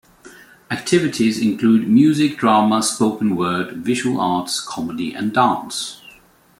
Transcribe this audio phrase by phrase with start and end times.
[0.71, 6.01] Activities include music, drama, spoken word, visual arts, comedy and dance.